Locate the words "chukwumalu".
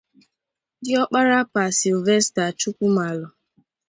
2.59-3.27